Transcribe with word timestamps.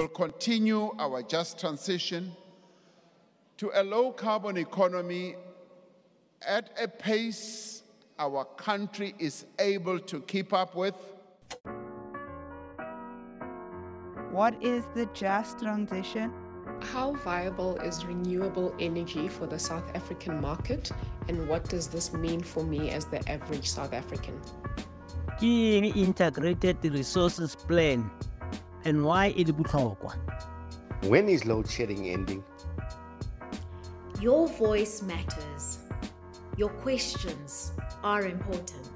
will 0.00 0.08
continue 0.08 0.90
our 0.98 1.22
just 1.22 1.60
transition 1.60 2.32
to 3.58 3.70
a 3.74 3.82
low 3.82 4.10
carbon 4.10 4.56
economy 4.56 5.34
at 6.40 6.70
a 6.80 6.88
pace 6.88 7.82
our 8.18 8.46
country 8.56 9.14
is 9.18 9.44
able 9.58 9.98
to 9.98 10.22
keep 10.22 10.54
up 10.54 10.74
with. 10.74 10.94
What 14.30 14.54
is 14.64 14.84
the 14.94 15.04
just 15.12 15.58
transition? 15.58 16.32
How 16.80 17.12
viable 17.16 17.76
is 17.76 18.02
renewable 18.06 18.74
energy 18.80 19.28
for 19.28 19.46
the 19.46 19.58
South 19.58 19.94
African 19.94 20.40
market, 20.40 20.90
and 21.28 21.46
what 21.46 21.68
does 21.68 21.88
this 21.88 22.14
mean 22.14 22.40
for 22.40 22.64
me 22.64 22.88
as 22.88 23.04
the 23.04 23.20
average 23.28 23.68
South 23.68 23.92
African? 23.92 24.40
ke 25.36 25.76
eng 25.76 25.84
integrated 25.96 26.84
resources 26.84 27.54
plan 27.68 28.10
and 28.84 29.04
why 29.04 29.34
e 29.36 29.44
le 29.44 29.52
botlhokwa 29.52 30.14
When 31.08 31.28
is 31.28 31.44
load 31.46 31.68
shedding 31.68 32.08
ending? 32.08 32.42
Your 34.20 34.48
voice 34.48 35.02
matters. 35.02 35.78
Your 36.58 36.70
questions 36.82 37.72
are 38.02 38.28
important. 38.28 38.90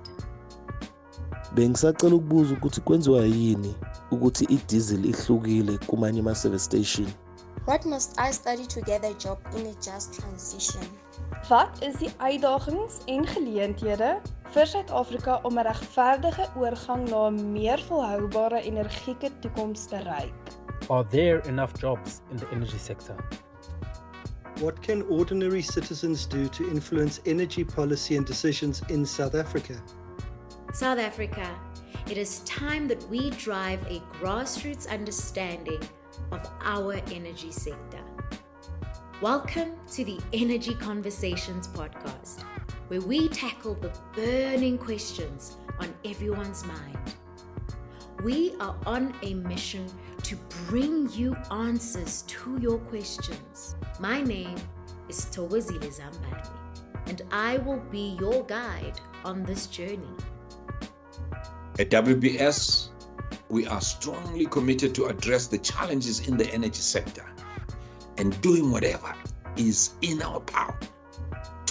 bengisacela 1.54 2.14
ukubuza 2.14 2.54
ukuthi 2.54 2.80
kwenziwa 2.80 3.24
yini 3.24 3.74
ukuthi 4.10 4.44
i-diesel 4.44 5.04
ihlukile 5.04 5.78
kumanye 5.78 6.20
ama-service 6.20 6.64
station 6.64 7.06
What 7.66 7.86
must 7.86 8.20
I 8.20 8.32
study 8.32 8.66
to 8.66 8.80
get 8.80 9.04
a 9.04 9.14
job 9.14 9.38
in 9.56 9.66
a 9.66 9.74
just 9.74 10.20
transition? 10.20 10.84
Wat 11.48 11.82
is 11.82 11.96
die 11.98 12.12
uitdagings 12.18 12.92
en 13.06 13.26
geleenthede 13.26 14.20
vir 14.54 14.68
Suid-Afrika 14.70 15.40
om 15.42 15.58
'n 15.58 15.66
regverdige 15.66 16.44
oorgang 16.56 17.08
na 17.10 17.26
'n 17.28 17.52
meer 17.52 17.80
volhoubare 17.88 18.60
energieke 18.62 19.30
toekoms 19.40 19.86
te 19.86 19.96
bereik? 19.96 20.34
Are 20.88 21.06
there 21.08 21.40
enough 21.48 21.72
jobs 21.80 22.20
in 22.30 22.36
the 22.36 22.46
energy 22.52 22.78
sector? 22.78 23.16
What 24.60 24.80
can 24.80 25.02
ordinary 25.08 25.62
citizens 25.62 26.26
do 26.26 26.48
to 26.48 26.68
influence 26.68 27.20
energy 27.24 27.64
policy 27.64 28.16
and 28.16 28.26
decisions 28.26 28.80
in 28.88 29.06
South 29.06 29.34
Africa? 29.34 29.74
South 30.72 31.00
Africa, 31.00 31.48
it 32.06 32.16
is 32.16 32.42
time 32.44 32.86
that 32.86 33.08
we 33.10 33.30
drive 33.30 33.80
a 33.90 34.00
grassroots 34.20 34.86
understanding 34.86 35.82
of 36.30 36.40
our 36.62 36.94
energy 37.10 37.50
sector. 37.50 38.04
Welcome 39.20 39.70
to 39.96 40.04
the 40.04 40.18
Energy 40.32 40.74
Conversations 40.74 41.66
podcast, 41.68 42.44
where 42.94 43.08
we 43.08 43.28
tackle 43.28 43.74
the 43.74 43.90
burning 44.14 44.78
questions 44.78 45.56
on 45.80 45.92
everyone's 46.04 46.64
mind. 46.64 47.16
We 48.22 48.54
are 48.60 48.76
on 48.86 49.12
a 49.22 49.34
mission 49.34 49.84
to 50.22 50.36
bring 50.68 51.10
you 51.10 51.36
answers 51.50 52.22
to 52.22 52.56
your 52.60 52.78
questions. 52.78 53.74
My 53.98 54.22
name 54.22 54.54
is 55.08 55.26
Thokozile 55.26 55.90
Zambane, 55.92 56.48
and 57.06 57.22
I 57.32 57.56
will 57.56 57.80
be 57.90 58.16
your 58.20 58.44
guide 58.44 59.00
on 59.24 59.42
this 59.42 59.66
journey. 59.66 60.14
At 61.80 61.90
WBS, 61.90 62.90
we 63.48 63.66
are 63.66 63.80
strongly 63.80 64.46
committed 64.46 64.94
to 64.94 65.06
address 65.06 65.48
the 65.48 65.58
challenges 65.58 66.28
in 66.28 66.36
the 66.36 66.46
energy 66.54 66.80
sector 66.80 67.26
and 68.18 68.40
doing 68.40 68.70
whatever 68.70 69.12
is 69.56 69.94
in 70.00 70.22
our 70.22 70.38
power 70.38 70.78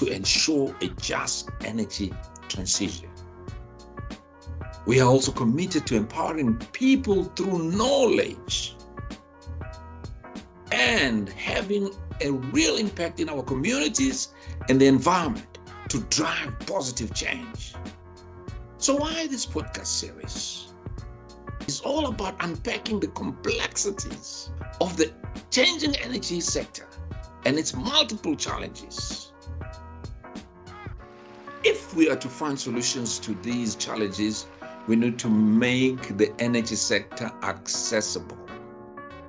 to 0.03 0.11
ensure 0.11 0.75
a 0.81 0.87
just 1.01 1.49
energy 1.63 2.11
transition. 2.49 3.09
We 4.85 4.99
are 4.99 5.07
also 5.07 5.31
committed 5.31 5.87
to 5.87 5.95
empowering 5.95 6.57
people 6.73 7.23
through 7.35 7.71
knowledge 7.71 8.75
and 10.71 11.29
having 11.29 11.93
a 12.21 12.31
real 12.31 12.75
impact 12.77 13.19
in 13.19 13.29
our 13.29 13.43
communities 13.43 14.29
and 14.67 14.79
the 14.81 14.87
environment 14.87 15.59
to 15.89 15.99
drive 16.09 16.59
positive 16.67 17.13
change. 17.13 17.75
So, 18.77 18.95
why 18.95 19.27
this 19.27 19.45
podcast 19.45 19.85
series? 19.85 20.73
It's 21.61 21.79
all 21.79 22.07
about 22.07 22.35
unpacking 22.43 22.99
the 22.99 23.07
complexities 23.07 24.49
of 24.81 24.97
the 24.97 25.13
changing 25.49 25.95
energy 25.97 26.41
sector 26.41 26.87
and 27.45 27.57
its 27.57 27.73
multiple 27.73 28.35
challenges. 28.35 29.32
If 31.93 31.97
we 31.97 32.09
are 32.09 32.15
to 32.15 32.27
find 32.27 32.59
solutions 32.59 33.19
to 33.19 33.35
these 33.43 33.75
challenges, 33.75 34.47
we 34.87 34.95
need 34.95 35.19
to 35.19 35.29
make 35.29 36.17
the 36.17 36.33
energy 36.39 36.73
sector 36.75 37.31
accessible 37.43 38.39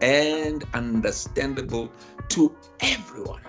and 0.01 0.65
understandable 0.73 1.93
to 2.29 2.57
everyone. 2.81 3.43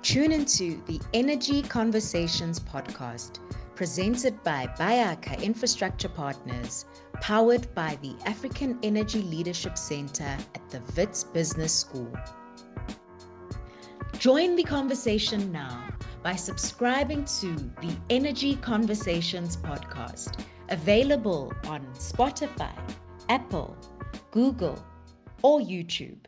Tune 0.00 0.32
into 0.32 0.82
the 0.86 0.98
Energy 1.12 1.60
Conversations 1.60 2.58
podcast, 2.58 3.40
presented 3.74 4.42
by 4.42 4.66
Bayakha 4.78 5.42
Infrastructure 5.42 6.08
Partners, 6.08 6.86
powered 7.20 7.74
by 7.74 7.98
the 8.00 8.16
African 8.24 8.78
Energy 8.82 9.20
Leadership 9.20 9.76
Center 9.76 10.34
at 10.54 10.70
the 10.70 10.80
WITS 10.96 11.24
Business 11.24 11.74
School. 11.74 12.10
Join 14.18 14.56
the 14.56 14.64
conversation 14.64 15.52
now 15.52 15.86
by 16.26 16.34
subscribing 16.34 17.24
to 17.24 17.54
the 17.80 17.96
Energy 18.10 18.56
Conversations 18.56 19.56
podcast, 19.58 20.40
available 20.70 21.52
on 21.68 21.86
Spotify, 21.94 22.76
Apple, 23.28 23.76
Google, 24.32 24.84
or 25.42 25.60
YouTube. 25.60 26.18